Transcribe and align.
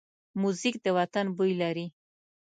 موزیک 0.41 0.75
د 0.85 0.87
وطن 0.97 1.25
بوی 1.37 1.51
لري. 1.61 1.87